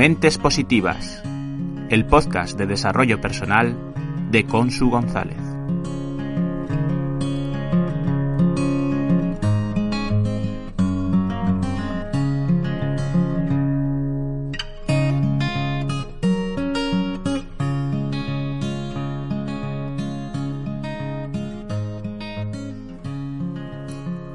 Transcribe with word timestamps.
Mentes 0.00 0.38
Positivas, 0.38 1.22
el 1.90 2.06
podcast 2.06 2.56
de 2.56 2.66
desarrollo 2.66 3.20
personal 3.20 3.76
de 4.30 4.46
Consu 4.46 4.88
González. 4.88 5.36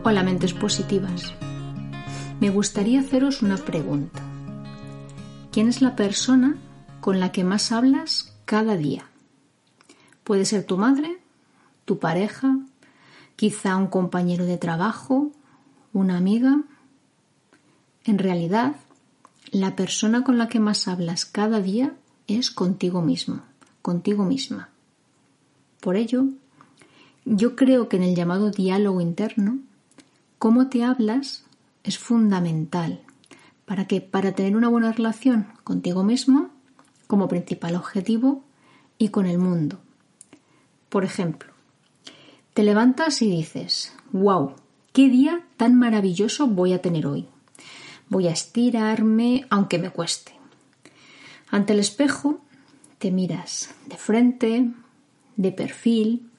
Hola 0.03 0.21
mentes 0.21 0.53
positivas. 0.53 1.33
Me 2.39 2.51
gustaría 2.51 2.99
haceros 2.99 3.41
una 3.41 3.57
pregunta. 3.57 4.24
¿Quién 5.55 5.69
es 5.69 5.81
la 5.81 5.95
persona 5.95 6.57
con 6.99 7.21
la 7.21 7.31
que 7.31 7.45
más 7.45 7.71
hablas 7.71 8.35
cada 8.43 8.75
día? 8.75 9.05
Puede 10.25 10.43
ser 10.43 10.65
tu 10.65 10.75
madre, 10.75 11.17
tu 11.85 11.97
pareja, 11.97 12.59
quizá 13.37 13.77
un 13.77 13.87
compañero 13.87 14.43
de 14.43 14.57
trabajo, 14.57 15.31
una 15.93 16.17
amiga. 16.17 16.61
En 18.03 18.17
realidad, 18.17 18.75
la 19.49 19.77
persona 19.77 20.25
con 20.25 20.37
la 20.37 20.49
que 20.49 20.59
más 20.59 20.89
hablas 20.89 21.23
cada 21.23 21.61
día 21.61 21.93
es 22.27 22.51
contigo 22.51 23.01
mismo, 23.01 23.39
contigo 23.81 24.25
misma. 24.25 24.67
Por 25.79 25.95
ello, 25.95 26.25
yo 27.23 27.55
creo 27.55 27.87
que 27.87 27.95
en 27.95 28.03
el 28.03 28.13
llamado 28.13 28.51
diálogo 28.51 28.99
interno 28.99 29.59
cómo 30.37 30.67
te 30.67 30.83
hablas 30.83 31.45
es 31.85 31.97
fundamental 31.97 33.04
para 33.65 33.85
que 33.85 34.01
para 34.01 34.33
tener 34.33 34.55
una 34.55 34.69
buena 34.69 34.91
relación 34.91 35.47
contigo 35.63 36.03
mismo 36.03 36.49
como 37.07 37.27
principal 37.27 37.75
objetivo 37.75 38.43
y 38.97 39.09
con 39.09 39.25
el 39.25 39.37
mundo. 39.37 39.79
Por 40.89 41.03
ejemplo, 41.03 41.51
te 42.53 42.63
levantas 42.63 43.21
y 43.21 43.29
dices, 43.29 43.93
wow, 44.11 44.53
qué 44.93 45.09
día 45.09 45.45
tan 45.57 45.77
maravilloso 45.77 46.47
voy 46.47 46.73
a 46.73 46.81
tener 46.81 47.07
hoy. 47.07 47.27
Voy 48.07 48.27
a 48.27 48.31
estirarme 48.31 49.45
aunque 49.49 49.79
me 49.79 49.89
cueste. 49.89 50.33
Ante 51.49 51.73
el 51.73 51.79
espejo 51.79 52.39
te 52.99 53.11
miras 53.11 53.73
de 53.87 53.97
frente, 53.97 54.71
de 55.35 55.51
perfil 55.51 56.29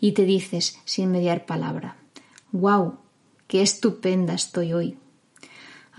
y 0.00 0.12
te 0.12 0.24
dices 0.24 0.78
sin 0.84 1.10
mediar 1.10 1.46
palabra, 1.46 1.96
wow, 2.52 2.96
Qué 3.50 3.62
estupenda 3.62 4.34
estoy 4.34 4.72
hoy. 4.72 4.96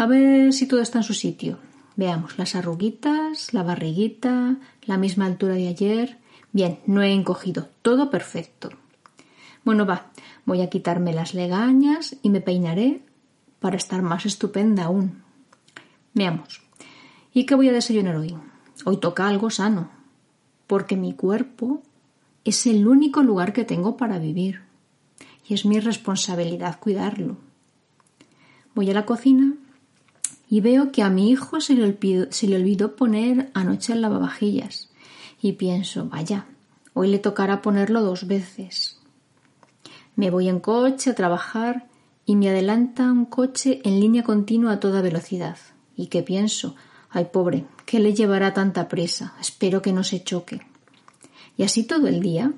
A 0.02 0.08
ver 0.08 0.52
si 0.52 0.66
todo 0.66 0.82
está 0.82 0.98
en 0.98 1.04
su 1.04 1.14
sitio. 1.14 1.60
Veamos 1.96 2.40
las 2.40 2.56
arruguitas, 2.56 3.54
la 3.54 3.62
barriguita, 3.62 4.58
la 4.86 4.98
misma 4.98 5.28
altura 5.28 5.54
de 5.54 5.67
ayer. 5.67 6.17
Bien, 6.52 6.80
no 6.88 7.04
he 7.04 7.14
encogido. 7.14 7.70
Todo 7.84 8.10
perfecto. 8.10 8.72
Bueno, 9.64 9.86
va, 9.86 10.08
voy 10.44 10.61
a 10.61 10.72
quitarme 10.72 11.14
las 11.14 11.36
legañas 11.36 12.16
y 12.23 12.32
me 12.32 12.42
peinaré 12.42 13.04
para 13.60 13.78
estar 13.78 14.02
más 14.02 14.26
estupenda 14.26 14.86
aún. 14.86 15.22
Veamos. 16.16 16.64
¿Y 17.32 17.45
qué 17.45 17.54
voy 17.54 17.70
a 17.70 17.73
desayunar 17.73 18.16
hoy? 18.16 18.36
Hoy 18.86 18.98
toca 18.98 19.28
algo 19.28 19.52
sano, 19.52 19.92
porque 20.66 20.98
mi 20.98 21.14
cuerpo 21.14 21.84
es 22.44 22.66
el 22.66 22.88
único 22.88 23.22
lugar 23.22 23.54
que 23.54 23.66
tengo 23.66 23.98
para 23.98 24.17
vivir 24.17 24.61
y 25.48 25.54
es 25.54 25.64
mi 25.64 25.80
responsabilidad 25.80 26.80
cuidarlo. 26.80 27.38
Voy 28.73 28.90
a 28.90 28.95
la 28.95 29.06
cocina 29.06 29.54
y 30.52 30.60
veo 30.60 30.92
que 30.92 31.02
a 31.02 31.10
mi 31.10 31.32
hijo 31.32 31.62
se 31.62 31.76
le, 31.76 31.86
olvidó, 31.86 32.95
poner 32.98 33.50
anoche 33.54 33.94
el 33.94 34.02
lavavajillas 34.02 34.89
y 35.42 35.54
pienso, 35.54 36.10
vaya, 36.10 36.45
hoy 36.94 37.08
le 37.08 37.20
tocará 37.20 37.62
ponerlo 37.62 38.02
dos 38.02 38.28
veces. 38.28 39.00
Me 40.17 40.30
voy 40.30 40.50
en 40.50 40.60
coche 40.60 41.11
a 41.11 41.16
trabajar 41.16 41.88
y 42.26 42.36
me 42.36 42.50
adelanta 42.50 43.10
un 43.10 43.26
coche 43.26 43.80
en 43.86 44.02
línea 44.02 44.23
continua 44.23 44.73
a 44.73 44.80
toda 44.82 45.02
velocidad. 45.02 45.56
¿Y 45.95 46.08
qué 46.08 46.22
pienso? 46.22 46.76
Ay, 47.10 47.30
pobre, 47.32 47.66
¿qué 47.86 48.02
le 48.02 48.14
llevará 48.14 48.54
tanta 48.54 48.90
prisa? 48.90 49.34
Espero 49.40 49.82
que 49.82 49.94
no 49.94 50.04
se 50.04 50.22
choque. 50.22 50.60
Y 51.56 51.64
así 51.64 51.84
todo 51.84 52.08
el 52.08 52.20
día 52.20 52.52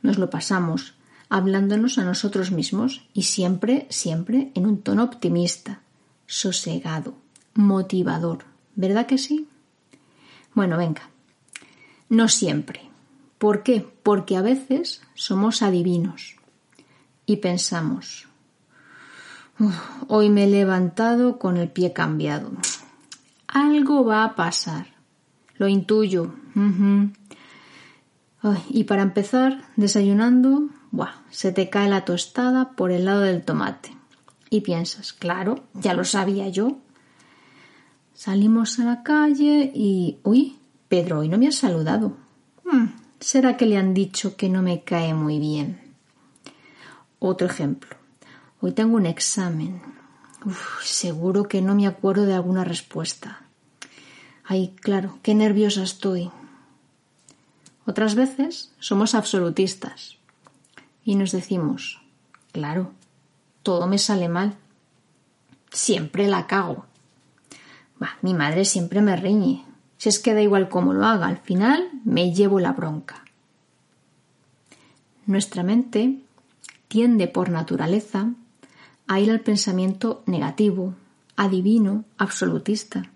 nos 0.00 0.16
lo 0.16 0.30
pasamos 0.30 0.94
hablándonos 1.28 1.98
a 1.98 2.04
nosotros 2.04 2.52
mismos 2.52 3.02
y 3.12 3.24
siempre, 3.24 3.88
siempre 3.90 4.52
en 4.54 4.64
un 4.64 4.80
tono 4.80 5.02
optimista, 5.02 5.80
sosegado, 6.26 7.14
motivador. 7.54 8.44
¿Verdad 8.74 9.06
que 9.06 9.18
sí? 9.18 9.48
Bueno, 10.54 10.76
venga. 10.76 11.02
No 12.08 12.28
siempre. 12.28 12.82
¿Por 13.38 13.62
qué? 13.62 13.86
Porque 14.02 14.36
a 14.36 14.42
veces 14.42 15.02
somos 15.14 15.62
adivinos 15.62 16.36
y 17.26 17.36
pensamos, 17.36 18.28
hoy 20.08 20.30
me 20.30 20.44
he 20.44 20.46
levantado 20.46 21.38
con 21.38 21.56
el 21.56 21.68
pie 21.68 21.92
cambiado. 21.92 22.50
Algo 23.46 24.04
va 24.04 24.24
a 24.24 24.34
pasar. 24.34 24.86
Lo 25.56 25.68
intuyo. 25.68 26.34
y 28.70 28.84
para 28.84 29.02
empezar, 29.02 29.64
desayunando, 29.76 30.68
Buah, 30.92 31.22
se 31.30 31.52
te 31.52 31.70
cae 31.70 31.88
la 31.88 32.04
tostada 32.04 32.72
por 32.72 32.92
el 32.92 33.06
lado 33.06 33.22
del 33.22 33.42
tomate. 33.42 33.96
Y 34.50 34.60
piensas, 34.60 35.14
claro, 35.14 35.64
ya 35.72 35.94
lo 35.94 36.04
sabía 36.04 36.48
yo. 36.48 36.78
Salimos 38.24 38.78
a 38.78 38.84
la 38.84 39.02
calle 39.02 39.72
y. 39.74 40.20
Uy, 40.22 40.56
Pedro, 40.86 41.18
hoy 41.18 41.28
no 41.28 41.38
me 41.38 41.48
has 41.48 41.56
saludado. 41.56 42.16
Hmm, 42.62 42.90
¿Será 43.18 43.56
que 43.56 43.66
le 43.66 43.76
han 43.76 43.94
dicho 43.94 44.36
que 44.36 44.48
no 44.48 44.62
me 44.62 44.84
cae 44.84 45.12
muy 45.12 45.40
bien? 45.40 45.96
Otro 47.18 47.48
ejemplo. 47.48 47.96
Hoy 48.60 48.70
tengo 48.70 48.94
un 48.94 49.06
examen. 49.06 49.82
Uf, 50.46 50.84
seguro 50.84 51.48
que 51.48 51.62
no 51.62 51.74
me 51.74 51.88
acuerdo 51.88 52.24
de 52.24 52.34
alguna 52.34 52.62
respuesta. 52.62 53.42
Ay, 54.44 54.72
claro, 54.80 55.18
qué 55.24 55.34
nerviosa 55.34 55.82
estoy. 55.82 56.30
Otras 57.86 58.14
veces 58.14 58.70
somos 58.78 59.16
absolutistas 59.16 60.16
y 61.04 61.16
nos 61.16 61.32
decimos, 61.32 62.00
claro, 62.52 62.92
todo 63.64 63.88
me 63.88 63.98
sale 63.98 64.28
mal. 64.28 64.54
Siempre 65.72 66.28
la 66.28 66.46
cago. 66.46 66.86
Mi 68.22 68.34
madre 68.34 68.64
siempre 68.64 69.00
me 69.00 69.16
riñe. 69.16 69.64
Si 69.96 70.08
es 70.08 70.18
que 70.18 70.34
da 70.34 70.42
igual 70.42 70.68
cómo 70.68 70.92
lo 70.92 71.06
haga, 71.06 71.26
al 71.26 71.38
final 71.38 71.88
me 72.04 72.32
llevo 72.32 72.60
la 72.60 72.72
bronca. 72.72 73.24
Nuestra 75.26 75.62
mente 75.62 76.18
tiende 76.88 77.28
por 77.28 77.50
naturaleza 77.50 78.30
a 79.06 79.20
ir 79.20 79.30
al 79.30 79.40
pensamiento 79.40 80.22
negativo, 80.26 80.94
adivino, 81.36 82.04
absolutista. 82.18 83.10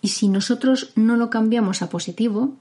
Y 0.00 0.08
si 0.08 0.28
nosotros 0.28 0.92
no 0.94 1.16
lo 1.16 1.30
cambiamos 1.30 1.82
a 1.82 1.88
positivo, 1.88 2.54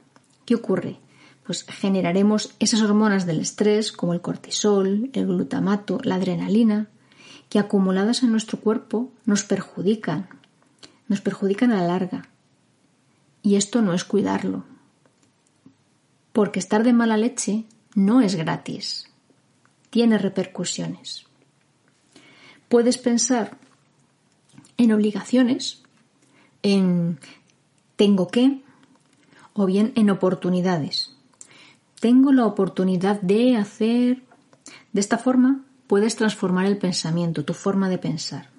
¿qué 0.46 0.56
ocurre? 0.56 1.00
pues 1.48 1.64
generaremos 1.64 2.54
esas 2.60 2.82
hormonas 2.82 3.26
del 3.26 3.40
estrés 3.40 3.94
como 3.94 4.14
el 4.14 4.20
cortisol, 4.20 5.10
el 5.14 5.28
glutamato, 5.28 5.98
la 6.04 6.16
adrenalina, 6.16 6.90
que 7.50 7.58
acumuladas 7.58 8.22
en 8.22 8.32
nuestro 8.32 8.60
cuerpo 8.60 9.10
nos 9.26 9.44
perjudican, 9.44 10.28
nos 11.08 11.22
perjudican 11.22 11.72
a 11.72 11.82
la 11.82 11.88
larga. 11.88 12.30
Y 13.42 13.56
esto 13.56 13.82
no 13.82 13.94
es 13.94 14.04
cuidarlo, 14.04 14.64
porque 16.34 16.60
estar 16.60 16.84
de 16.84 16.94
mala 16.94 17.18
leche 17.18 17.66
no 17.96 18.22
es 18.22 18.36
gratis, 18.36 19.10
tiene 19.90 20.18
repercusiones. 20.18 21.26
Puedes 22.68 22.98
pensar 22.98 23.58
en 24.78 24.92
obligaciones, 24.92 25.84
en 26.64 27.20
tengo 27.96 28.28
que, 28.28 28.64
o 29.54 29.66
bien 29.66 29.94
en 29.96 30.10
oportunidades 30.10 31.18
tengo 32.00 32.32
la 32.32 32.46
oportunidad 32.46 33.22
de 33.22 33.58
hacer. 33.58 34.24
De 34.94 35.02
esta 35.02 35.18
forma 35.18 35.66
puedes 35.88 36.16
transformar 36.16 36.66
el 36.66 36.78
pensamiento, 36.78 37.46
tu 37.46 37.54
forma 37.54 37.90
de 37.90 37.98
pensar. 37.98 38.50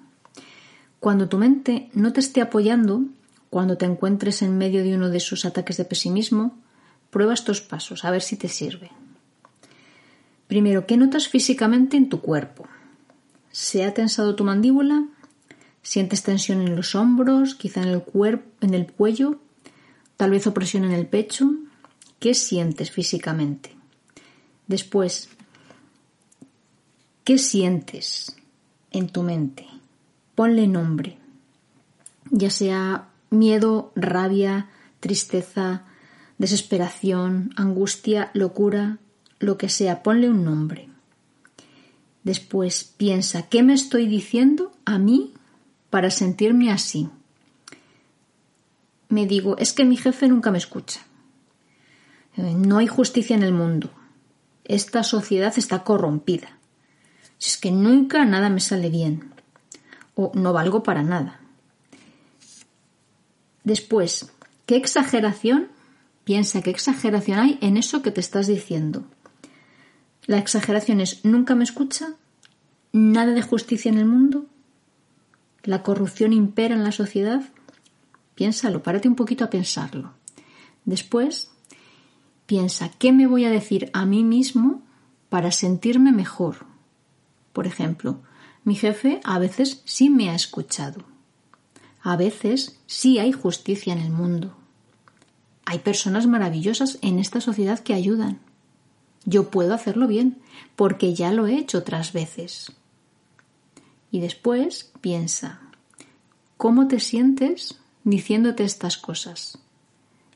Cuando 0.99 1.29
tu 1.29 1.37
mente 1.37 1.89
no 1.93 2.11
te 2.11 2.19
esté 2.19 2.41
apoyando, 2.41 3.03
cuando 3.49 3.77
te 3.77 3.85
encuentres 3.85 4.41
en 4.41 4.57
medio 4.57 4.83
de 4.83 4.95
uno 4.95 5.09
de 5.09 5.17
esos 5.17 5.45
ataques 5.45 5.77
de 5.77 5.85
pesimismo, 5.85 6.57
prueba 7.09 7.33
estos 7.33 7.61
pasos 7.61 8.05
a 8.05 8.11
ver 8.11 8.21
si 8.21 8.35
te 8.35 8.47
sirve. 8.47 8.91
Primero, 10.47 10.85
¿qué 10.85 10.97
notas 10.97 11.27
físicamente 11.27 11.95
en 11.95 12.09
tu 12.09 12.21
cuerpo? 12.21 12.67
¿Se 13.51 13.85
ha 13.85 13.93
tensado 13.93 14.35
tu 14.35 14.43
mandíbula? 14.43 15.05
¿Sientes 15.81 16.23
tensión 16.23 16.61
en 16.61 16.75
los 16.75 16.95
hombros, 16.95 17.55
quizá 17.55 17.81
en 17.81 17.89
el, 17.89 18.03
en 18.61 18.73
el 18.73 18.91
cuello? 18.91 19.39
¿Tal 20.17 20.31
vez 20.31 20.47
opresión 20.47 20.83
en 20.83 20.91
el 20.91 21.07
pecho? 21.07 21.51
¿Qué 22.19 22.33
sientes 22.33 22.91
físicamente? 22.91 23.75
Después, 24.67 25.29
¿qué 27.23 27.37
sientes 27.37 28.35
en 28.91 29.07
tu 29.09 29.23
mente? 29.23 29.65
Ponle 30.39 30.67
nombre, 30.67 31.17
ya 32.31 32.49
sea 32.49 33.09
miedo, 33.29 33.91
rabia, 33.93 34.69
tristeza, 35.01 35.83
desesperación, 36.37 37.51
angustia, 37.57 38.31
locura, 38.33 38.99
lo 39.39 39.57
que 39.57 39.67
sea, 39.67 40.01
ponle 40.01 40.29
un 40.29 40.45
nombre. 40.45 40.87
Después 42.23 42.85
piensa, 42.85 43.49
¿qué 43.49 43.63
me 43.63 43.73
estoy 43.73 44.07
diciendo 44.07 44.71
a 44.85 44.97
mí 44.97 45.33
para 45.89 46.09
sentirme 46.09 46.71
así? 46.71 47.09
Me 49.09 49.25
digo, 49.25 49.57
es 49.57 49.73
que 49.73 49.83
mi 49.83 49.97
jefe 49.97 50.29
nunca 50.29 50.51
me 50.51 50.57
escucha. 50.57 51.01
No 52.37 52.77
hay 52.77 52.87
justicia 52.87 53.35
en 53.35 53.43
el 53.43 53.51
mundo. 53.51 53.91
Esta 54.63 55.03
sociedad 55.03 55.53
está 55.57 55.83
corrompida. 55.83 56.57
Es 57.41 57.57
que 57.57 57.71
nunca 57.71 58.23
nada 58.23 58.49
me 58.49 58.61
sale 58.61 58.89
bien. 58.89 59.37
O 60.21 60.33
no 60.35 60.51
valgo 60.51 60.83
para 60.83 61.01
nada. 61.01 61.39
Después, 63.63 64.33
¿qué 64.65 64.75
exageración? 64.75 65.69
Piensa 66.25 66.61
qué 66.61 66.71
exageración 66.71 67.39
hay 67.39 67.57
en 67.61 67.77
eso 67.77 68.01
que 68.01 68.11
te 68.11 68.19
estás 68.19 68.47
diciendo. 68.47 69.05
La 70.25 70.37
exageración 70.37 70.99
es 70.99 71.23
nunca 71.23 71.55
me 71.55 71.63
escucha, 71.63 72.15
nada 72.91 73.31
de 73.31 73.41
justicia 73.41 73.89
en 73.89 73.97
el 73.97 74.07
mundo, 74.07 74.45
la 75.63 75.83
corrupción 75.83 76.33
impera 76.33 76.75
en 76.75 76.83
la 76.83 76.91
sociedad. 76.91 77.41
Piénsalo, 78.35 78.83
párate 78.83 79.07
un 79.07 79.15
poquito 79.15 79.45
a 79.45 79.49
pensarlo. 79.49 80.15
Después, 80.83 81.49
piensa 82.45 82.89
qué 82.89 83.13
me 83.13 83.25
voy 83.25 83.45
a 83.45 83.49
decir 83.49 83.89
a 83.93 84.05
mí 84.05 84.25
mismo 84.25 84.81
para 85.29 85.53
sentirme 85.53 86.11
mejor. 86.11 86.65
Por 87.53 87.67
ejemplo, 87.67 88.19
mi 88.69 88.75
jefe 88.75 89.19
a 89.23 89.39
veces 89.39 89.81
sí 89.85 90.11
me 90.11 90.29
ha 90.29 90.35
escuchado. 90.35 91.03
A 92.03 92.15
veces 92.15 92.77
sí 92.85 93.17
hay 93.17 93.31
justicia 93.31 93.93
en 93.93 93.99
el 93.99 94.11
mundo. 94.11 94.55
Hay 95.65 95.79
personas 95.79 96.27
maravillosas 96.27 96.99
en 97.01 97.17
esta 97.17 97.41
sociedad 97.41 97.79
que 97.79 97.95
ayudan. 97.95 98.37
Yo 99.25 99.49
puedo 99.49 99.73
hacerlo 99.73 100.05
bien, 100.07 100.37
porque 100.75 101.15
ya 101.15 101.33
lo 101.33 101.47
he 101.47 101.57
hecho 101.57 101.79
otras 101.79 102.13
veces. 102.13 102.71
Y 104.11 104.19
después 104.19 104.91
piensa, 105.01 105.61
¿cómo 106.55 106.87
te 106.87 106.99
sientes 106.99 107.79
diciéndote 108.03 108.65
estas 108.65 108.99
cosas? 108.99 109.57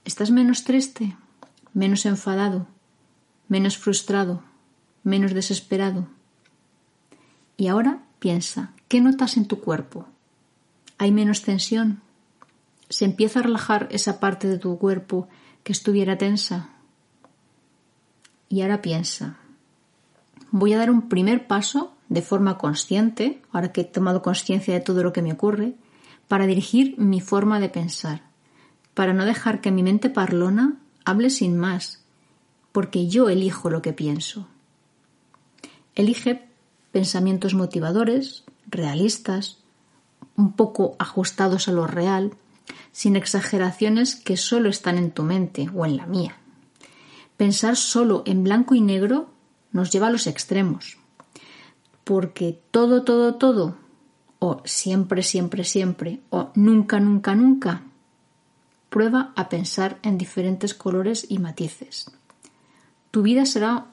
¿Estás 0.05 0.31
menos 0.31 0.63
triste, 0.63 1.15
menos 1.75 2.07
enfadado, 2.07 2.65
menos 3.47 3.77
frustrado, 3.77 4.41
menos 5.03 5.35
desesperado? 5.35 6.07
Y 7.57 7.67
ahora 7.67 8.01
piensa, 8.23 8.71
¿qué 8.87 9.01
notas 9.01 9.35
en 9.35 9.49
tu 9.49 9.59
cuerpo? 9.59 10.05
¿Hay 10.97 11.11
menos 11.11 11.41
tensión? 11.41 11.99
¿Se 12.87 13.03
empieza 13.03 13.41
a 13.41 13.43
relajar 13.43 13.89
esa 13.91 14.21
parte 14.21 14.47
de 14.47 14.57
tu 14.57 14.77
cuerpo 14.77 15.27
que 15.65 15.73
estuviera 15.73 16.17
tensa? 16.17 16.69
Y 18.47 18.61
ahora 18.61 18.81
piensa, 18.81 19.39
voy 20.51 20.71
a 20.71 20.77
dar 20.77 20.89
un 20.89 21.09
primer 21.09 21.47
paso 21.47 21.91
de 22.07 22.21
forma 22.21 22.57
consciente, 22.57 23.41
ahora 23.51 23.73
que 23.73 23.81
he 23.81 23.83
tomado 23.83 24.21
conciencia 24.21 24.73
de 24.73 24.79
todo 24.79 25.03
lo 25.03 25.11
que 25.11 25.21
me 25.21 25.33
ocurre, 25.33 25.73
para 26.29 26.47
dirigir 26.47 26.97
mi 26.97 27.19
forma 27.19 27.59
de 27.59 27.67
pensar, 27.67 28.21
para 28.93 29.13
no 29.13 29.25
dejar 29.25 29.59
que 29.59 29.69
mi 29.69 29.83
mente 29.83 30.09
parlona 30.09 30.77
hable 31.03 31.29
sin 31.29 31.57
más, 31.57 32.05
porque 32.71 33.09
yo 33.09 33.27
elijo 33.27 33.69
lo 33.69 33.81
que 33.81 33.91
pienso. 33.91 34.47
Elige 35.93 36.52
pensamientos 36.93 37.55
motivadores, 37.55 38.43
realistas, 38.67 39.57
un 40.37 40.53
poco 40.53 40.95
ajustados 40.99 41.67
a 41.67 41.71
lo 41.71 41.87
real, 41.87 42.33
sin 42.91 43.15
exageraciones 43.15 44.15
que 44.15 44.37
solo 44.37 44.69
están 44.69 44.97
en 44.97 45.11
tu 45.11 45.23
mente 45.23 45.69
o 45.75 45.85
en 45.85 45.97
la 45.97 46.05
mía. 46.05 46.37
Pensar 47.35 47.75
solo 47.75 48.21
en 48.25 48.43
blanco 48.43 48.75
y 48.75 48.81
negro 48.81 49.27
nos 49.71 49.91
lleva 49.91 50.07
a 50.07 50.11
los 50.11 50.27
extremos, 50.27 50.97
porque 52.03 52.61
todo, 52.69 53.03
todo, 53.03 53.35
todo, 53.35 53.75
o 54.37 54.61
siempre, 54.63 55.23
siempre, 55.23 55.63
siempre, 55.63 56.19
o 56.29 56.51
nunca, 56.53 56.99
nunca, 56.99 57.33
nunca, 57.33 57.81
prueba 58.89 59.33
a 59.35 59.49
pensar 59.49 59.97
en 60.03 60.19
diferentes 60.19 60.75
colores 60.75 61.25
y 61.27 61.39
matices. 61.39 62.11
Tu 63.09 63.23
vida 63.23 63.47
será 63.47 63.87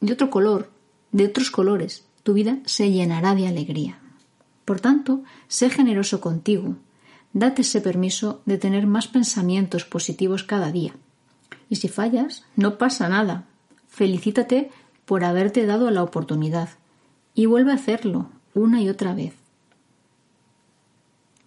de 0.00 0.12
otro 0.12 0.30
color, 0.30 0.70
de 1.12 1.26
otros 1.26 1.50
colores, 1.50 2.04
tu 2.22 2.34
vida 2.34 2.58
se 2.64 2.90
llenará 2.90 3.34
de 3.34 3.46
alegría. 3.46 3.98
Por 4.64 4.80
tanto, 4.80 5.22
sé 5.48 5.70
generoso 5.70 6.20
contigo, 6.20 6.76
date 7.32 7.62
ese 7.62 7.80
permiso 7.80 8.42
de 8.46 8.58
tener 8.58 8.86
más 8.86 9.08
pensamientos 9.08 9.84
positivos 9.84 10.44
cada 10.44 10.70
día 10.70 10.94
y 11.70 11.76
si 11.76 11.88
fallas, 11.88 12.44
no 12.56 12.76
pasa 12.76 13.08
nada. 13.08 13.46
Felicítate 13.88 14.70
por 15.06 15.24
haberte 15.24 15.64
dado 15.64 15.90
la 15.90 16.02
oportunidad 16.02 16.68
y 17.34 17.46
vuelve 17.46 17.70
a 17.70 17.76
hacerlo 17.76 18.28
una 18.52 18.82
y 18.82 18.88
otra 18.90 19.14
vez. 19.14 19.34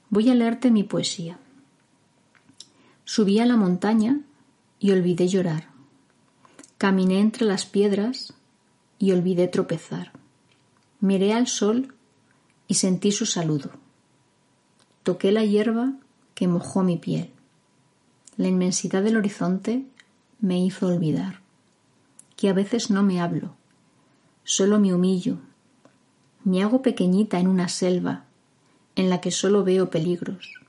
Voy 0.09 0.30
a 0.30 0.36
leerte 0.36 0.71
mi 0.71 0.83
poesía. 0.83 1.38
Subí 3.04 3.39
a 3.39 3.45
la 3.45 3.57
montaña 3.57 4.21
y 4.80 4.92
olvidé 4.92 5.27
llorar. 5.27 5.68
Caminé 6.77 7.19
entre 7.19 7.45
las 7.45 7.66
piedras 7.66 8.33
y 9.03 9.11
olvidé 9.11 9.50
tropezar. 9.50 10.13
Miré 11.01 11.33
al 11.33 11.47
sol 11.47 11.94
y 12.69 12.75
sentí 12.75 13.11
su 13.11 13.25
saludo. 13.25 13.69
Toqué 15.04 15.33
la 15.33 15.44
hierba 15.44 15.92
que 16.35 16.47
mojó 16.47 16.83
mi 16.83 16.95
piel. 16.95 17.30
La 18.37 18.47
inmensidad 18.47 19.04
del 19.04 19.18
horizonte 19.18 19.85
me 20.39 20.57
hizo 20.63 20.87
olvidar 20.87 21.42
que 22.37 22.47
a 22.47 22.54
veces 22.54 22.92
no 22.92 23.04
me 23.04 23.19
hablo, 23.19 23.54
solo 24.45 24.80
me 24.80 24.94
humillo, 24.94 25.35
me 26.45 26.63
hago 26.63 26.81
pequeñita 26.81 27.42
en 27.42 27.47
una 27.47 27.68
selva 27.68 28.23
en 28.95 29.09
la 29.09 29.19
que 29.19 29.31
solo 29.31 29.66
veo 29.66 29.89
peligros, 29.89 30.61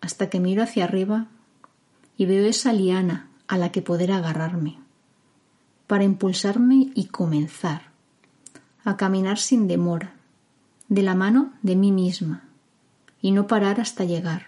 hasta 0.00 0.28
que 0.28 0.40
miro 0.40 0.64
hacia 0.64 0.82
arriba 0.82 1.28
y 2.16 2.26
veo 2.26 2.48
esa 2.48 2.72
liana 2.72 3.30
a 3.46 3.58
la 3.58 3.70
que 3.70 3.80
poder 3.80 4.10
agarrarme, 4.10 4.80
para 5.86 6.04
impulsarme 6.04 6.90
y 6.94 7.06
comenzar 7.06 7.92
a 8.84 8.96
caminar 8.96 9.38
sin 9.38 9.68
demora, 9.68 10.14
de 10.88 11.02
la 11.02 11.14
mano 11.14 11.52
de 11.62 11.76
mí 11.76 11.92
misma, 11.92 12.48
y 13.20 13.30
no 13.30 13.46
parar 13.46 13.80
hasta 13.80 14.04
llegar, 14.04 14.46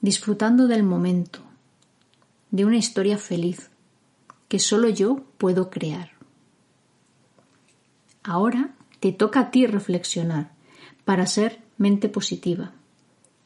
disfrutando 0.00 0.66
del 0.66 0.82
momento, 0.82 1.40
de 2.50 2.64
una 2.64 2.76
historia 2.76 3.16
feliz 3.16 3.70
que 4.48 4.58
solo 4.58 4.88
yo 4.90 5.24
puedo 5.38 5.70
crear. 5.70 6.10
Ahora 8.22 8.74
te 9.00 9.12
toca 9.12 9.40
a 9.40 9.50
ti 9.50 9.66
reflexionar 9.66 10.52
para 11.04 11.26
ser 11.26 11.62
mente 11.78 12.08
positiva. 12.08 12.72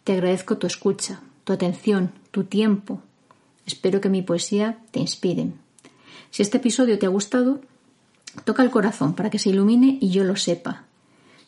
Te 0.04 0.12
agradezco 0.12 0.58
tu 0.58 0.66
escucha, 0.66 1.20
tu 1.44 1.52
atención, 1.52 2.12
tu 2.30 2.44
tiempo. 2.44 3.00
Espero 3.64 4.00
que 4.00 4.08
mi 4.08 4.22
poesía 4.22 4.78
te 4.90 5.00
inspire. 5.00 5.52
Si 6.36 6.42
este 6.42 6.58
episodio 6.58 6.98
te 6.98 7.06
ha 7.06 7.08
gustado, 7.08 7.62
toca 8.44 8.62
el 8.62 8.70
corazón 8.70 9.14
para 9.14 9.30
que 9.30 9.38
se 9.38 9.48
ilumine 9.48 9.96
y 10.02 10.10
yo 10.10 10.22
lo 10.22 10.36
sepa. 10.36 10.84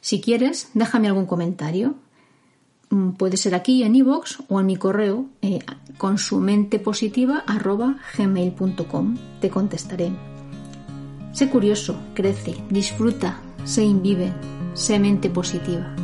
Si 0.01 0.23
quieres, 0.23 0.71
déjame 0.73 1.09
algún 1.09 1.27
comentario 1.27 1.97
Mm, 2.91 3.11
puede 3.13 3.37
ser 3.37 3.55
aquí 3.55 3.83
en 3.83 3.95
iVoox 3.97 4.41
o 4.49 4.61
en 4.61 4.67
mi 4.67 4.77
correo 4.77 5.27
eh, 5.43 5.61
gmail.com 8.17 9.17
Te 9.41 9.51
contestaré. 9.51 10.11
Sé 11.33 11.51
curioso, 11.51 11.97
crece, 12.15 12.57
disfruta, 12.71 13.41
sé 13.65 13.85
invive, 13.85 14.33
sé 14.75 14.99
mente 14.99 15.29
positiva. 15.29 15.95